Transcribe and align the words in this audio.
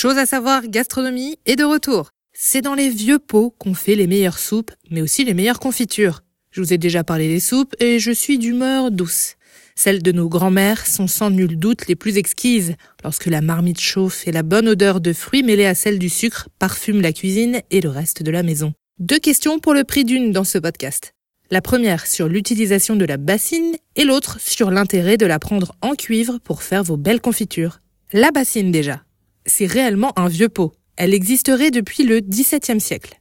Chose 0.00 0.16
à 0.16 0.24
savoir, 0.24 0.66
gastronomie 0.66 1.36
est 1.44 1.56
de 1.56 1.64
retour. 1.64 2.08
C'est 2.32 2.62
dans 2.62 2.72
les 2.72 2.88
vieux 2.88 3.18
pots 3.18 3.54
qu'on 3.58 3.74
fait 3.74 3.96
les 3.96 4.06
meilleures 4.06 4.38
soupes, 4.38 4.70
mais 4.90 5.02
aussi 5.02 5.26
les 5.26 5.34
meilleures 5.34 5.60
confitures. 5.60 6.22
Je 6.52 6.62
vous 6.62 6.72
ai 6.72 6.78
déjà 6.78 7.04
parlé 7.04 7.28
des 7.28 7.38
soupes 7.38 7.74
et 7.80 7.98
je 7.98 8.10
suis 8.10 8.38
d'humeur 8.38 8.90
douce. 8.90 9.34
Celles 9.74 10.02
de 10.02 10.10
nos 10.10 10.30
grands-mères 10.30 10.86
sont 10.86 11.06
sans 11.06 11.28
nul 11.28 11.58
doute 11.58 11.86
les 11.86 11.96
plus 11.96 12.16
exquises, 12.16 12.76
lorsque 13.04 13.26
la 13.26 13.42
marmite 13.42 13.78
chauffe 13.78 14.26
et 14.26 14.32
la 14.32 14.42
bonne 14.42 14.68
odeur 14.68 15.02
de 15.02 15.12
fruits 15.12 15.42
mêlés 15.42 15.66
à 15.66 15.74
celle 15.74 15.98
du 15.98 16.08
sucre 16.08 16.48
parfume 16.58 17.02
la 17.02 17.12
cuisine 17.12 17.60
et 17.70 17.82
le 17.82 17.90
reste 17.90 18.22
de 18.22 18.30
la 18.30 18.42
maison. 18.42 18.72
Deux 19.00 19.18
questions 19.18 19.58
pour 19.58 19.74
le 19.74 19.84
prix 19.84 20.06
d'une 20.06 20.32
dans 20.32 20.44
ce 20.44 20.56
podcast. 20.56 21.12
La 21.50 21.60
première 21.60 22.06
sur 22.06 22.26
l'utilisation 22.26 22.96
de 22.96 23.04
la 23.04 23.18
bassine 23.18 23.76
et 23.96 24.04
l'autre 24.04 24.40
sur 24.40 24.70
l'intérêt 24.70 25.18
de 25.18 25.26
la 25.26 25.38
prendre 25.38 25.74
en 25.82 25.94
cuivre 25.94 26.38
pour 26.42 26.62
faire 26.62 26.84
vos 26.84 26.96
belles 26.96 27.20
confitures. 27.20 27.80
La 28.14 28.30
bassine 28.30 28.72
déjà 28.72 29.02
c'est 29.46 29.66
réellement 29.66 30.18
un 30.18 30.28
vieux 30.28 30.48
pot. 30.48 30.72
Elle 30.96 31.14
existerait 31.14 31.70
depuis 31.70 32.04
le 32.04 32.20
XVIIe 32.20 32.80
siècle. 32.80 33.20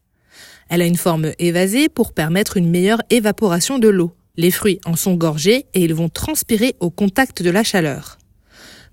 Elle 0.69 0.81
a 0.81 0.85
une 0.85 0.97
forme 0.97 1.31
évasée 1.39 1.89
pour 1.89 2.13
permettre 2.13 2.57
une 2.57 2.69
meilleure 2.69 3.01
évaporation 3.09 3.79
de 3.79 3.87
l'eau. 3.87 4.13
Les 4.35 4.51
fruits 4.51 4.79
en 4.85 4.95
sont 4.95 5.15
gorgés 5.15 5.65
et 5.73 5.83
ils 5.83 5.93
vont 5.93 6.09
transpirer 6.09 6.75
au 6.79 6.91
contact 6.91 7.41
de 7.41 7.49
la 7.49 7.63
chaleur. 7.63 8.17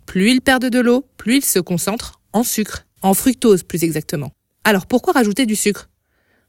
Plus 0.06 0.30
ils 0.30 0.40
perdent 0.40 0.70
de 0.70 0.80
l'eau, 0.80 1.04
plus 1.16 1.36
ils 1.36 1.44
se 1.44 1.58
concentrent 1.58 2.20
en 2.32 2.42
sucre, 2.42 2.86
en 3.02 3.14
fructose 3.14 3.62
plus 3.62 3.84
exactement. 3.84 4.30
Alors 4.64 4.86
pourquoi 4.86 5.12
rajouter 5.12 5.46
du 5.46 5.56
sucre? 5.56 5.88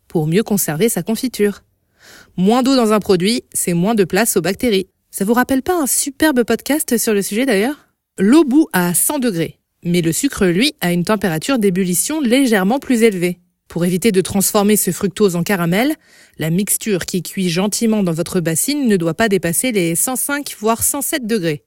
Pour 0.08 0.28
mieux 0.28 0.44
conserver 0.44 0.90
sa 0.90 1.04
confiture. 1.04 1.64
Moins 2.38 2.64
d'eau 2.64 2.76
dans 2.76 2.94
un 2.94 3.00
produit, 3.00 3.44
c'est 3.54 3.74
moins 3.74 3.96
de 3.96 4.04
place 4.04 4.38
aux 4.38 4.42
bactéries. 4.42 4.88
Ça 5.12 5.26
vous 5.26 5.34
rappelle 5.34 5.64
pas 5.64 5.80
un 5.80 5.88
superbe 5.88 6.44
podcast 6.44 6.98
sur 6.98 7.14
le 7.14 7.22
sujet 7.22 7.46
d'ailleurs? 7.46 7.90
L'eau 8.18 8.44
bout 8.44 8.68
à 8.74 8.94
100 8.94 9.20
degrés. 9.20 9.60
Mais 9.88 10.02
le 10.02 10.12
sucre, 10.12 10.46
lui, 10.46 10.74
a 10.82 10.92
une 10.92 11.06
température 11.06 11.60
d'ébullition 11.60 12.20
légèrement 12.20 12.78
plus 12.78 13.04
élevée. 13.04 13.40
Pour 13.70 13.86
éviter 13.86 14.12
de 14.12 14.20
transformer 14.20 14.76
ce 14.76 14.92
fructose 14.92 15.38
en 15.38 15.44
caramel, 15.44 15.96
la 16.38 16.50
mixture 16.50 17.06
qui 17.06 17.24
cuit 17.24 17.50
gentiment 17.50 18.04
dans 18.04 18.12
votre 18.12 18.42
bassine 18.42 18.90
ne 18.90 18.98
doit 18.98 19.14
pas 19.14 19.30
dépasser 19.30 19.72
les 19.72 19.96
105 19.96 20.58
voire 20.60 20.84
107 20.84 21.26
degrés. 21.26 21.64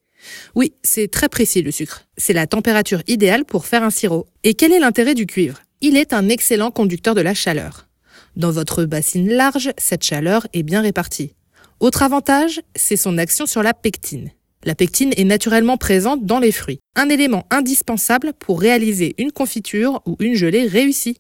Oui, 0.55 0.75
c'est 0.83 1.11
très 1.11 1.31
précis 1.31 1.63
le 1.63 1.71
sucre. 1.71 2.03
C'est 2.19 2.35
la 2.35 2.47
température 2.47 3.03
idéale 3.07 3.47
pour 3.47 3.65
faire 3.65 3.83
un 3.83 3.91
sirop. 3.91 4.27
Et 4.45 4.53
quel 4.53 4.73
est 4.73 4.81
l'intérêt 4.81 5.15
du 5.15 5.25
cuivre? 5.25 5.63
Il 5.81 5.97
est 5.97 6.13
un 6.13 6.29
excellent 6.29 6.71
conducteur 6.71 7.15
de 7.15 7.23
la 7.23 7.33
chaleur. 7.33 7.89
Dans 8.37 8.51
votre 8.51 8.85
bassine 8.85 9.31
large, 9.31 9.71
cette 9.79 10.05
chaleur 10.05 10.47
est 10.53 10.63
bien 10.63 10.83
répartie. 10.83 11.37
Autre 11.81 12.03
avantage, 12.03 12.61
c'est 12.77 12.99
son 12.99 13.17
action 13.17 13.47
sur 13.47 13.63
la 13.63 13.73
pectine. 13.73 14.31
La 14.63 14.75
pectine 14.75 15.15
est 15.17 15.25
naturellement 15.25 15.79
présente 15.79 16.27
dans 16.27 16.39
les 16.39 16.53
fruits, 16.53 16.81
un 16.95 17.09
élément 17.09 17.47
indispensable 17.51 18.35
pour 18.39 18.61
réaliser 18.61 19.15
une 19.17 19.33
confiture 19.33 20.03
ou 20.05 20.17
une 20.21 20.35
gelée 20.35 20.67
réussie. 20.67 21.17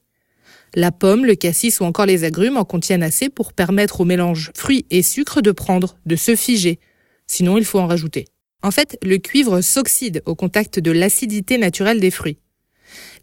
La 0.74 0.92
pomme, 0.92 1.24
le 1.24 1.34
cassis 1.34 1.80
ou 1.80 1.84
encore 1.84 2.04
les 2.04 2.24
agrumes 2.24 2.58
en 2.58 2.66
contiennent 2.66 3.02
assez 3.02 3.30
pour 3.30 3.54
permettre 3.54 4.02
au 4.02 4.04
mélange 4.04 4.52
fruits 4.54 4.84
et 4.90 5.00
sucre 5.00 5.40
de 5.40 5.52
prendre, 5.52 5.96
de 6.04 6.16
se 6.16 6.36
figer. 6.36 6.78
Sinon, 7.26 7.56
il 7.56 7.64
faut 7.64 7.78
en 7.78 7.86
rajouter. 7.86 8.26
En 8.62 8.70
fait, 8.70 8.98
le 9.02 9.16
cuivre 9.16 9.62
s'oxyde 9.62 10.22
au 10.26 10.34
contact 10.34 10.78
de 10.78 10.90
l'acidité 10.90 11.56
naturelle 11.56 11.98
des 11.98 12.10
fruits. 12.10 12.36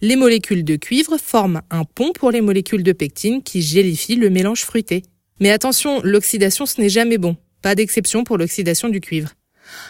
Les 0.02 0.16
molécules 0.16 0.64
de 0.64 0.78
cuivre 0.78 1.18
forment 1.20 1.62
un 1.70 1.84
pont 1.84 2.12
pour 2.12 2.31
les 2.31 2.42
molécules 2.42 2.84
de 2.84 2.92
pectine 2.92 3.44
qui 3.44 3.62
gélifient 3.62 4.16
le 4.16 4.31
mélange 4.31 4.62
fruité. 4.62 5.04
Mais 5.40 5.52
attention, 5.52 6.02
l'oxydation 6.04 6.66
ce 6.66 6.81
n'est 6.81 6.90
jamais 6.90 7.20
bon. 7.20 7.38
Pas 7.62 7.76
d'exception 7.76 8.24
pour 8.24 8.40
l'oxydation 8.40 8.90
du 8.90 9.00
cuivre. 9.00 9.30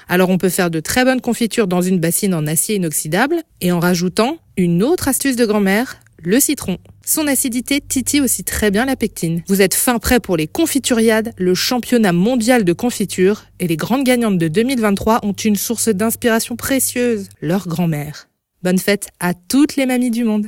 Alors 0.08 0.30
on 0.30 0.38
peut 0.38 0.50
faire 0.50 0.70
de 0.70 0.80
très 0.80 1.06
bonnes 1.06 1.22
confitures 1.22 1.68
dans 1.68 1.82
une 1.82 2.00
bassine 2.00 2.34
en 2.34 2.48
acier 2.48 2.76
inoxydable 2.76 3.42
et 3.62 3.72
en 3.72 3.80
rajoutant 3.80 4.38
une 4.58 4.84
autre 4.84 5.08
astuce 5.08 5.36
de 5.36 5.46
grand-mère, 5.46 6.00
le 6.24 6.40
citron. 6.40 6.78
Son 7.06 7.28
acidité 7.28 7.80
titille 7.80 8.22
aussi 8.22 8.44
très 8.44 8.72
bien 8.72 8.86
la 8.86 8.96
pectine. 8.96 9.44
Vous 9.48 9.62
êtes 9.62 9.76
fin 9.76 10.00
prêt 10.00 10.20
pour 10.20 10.36
les 10.36 10.48
confituriades, 10.48 11.32
le 11.38 11.56
championnat 11.56 12.12
mondial 12.12 12.64
de 12.64 12.74
confiture, 12.74 13.46
et 13.60 13.68
les 13.68 13.78
grandes 13.78 14.04
gagnantes 14.04 14.38
de 14.38 14.48
2023 14.48 15.20
ont 15.24 15.34
une 15.34 15.56
source 15.56 15.90
d'inspiration 15.90 16.56
précieuse, 16.56 17.30
leur 17.42 17.68
grand-mère. 17.68 18.28
Bonne 18.64 18.80
fête 18.80 19.10
à 19.20 19.34
toutes 19.34 19.76
les 19.76 19.86
mamies 19.86 20.12
du 20.12 20.24
monde. 20.24 20.48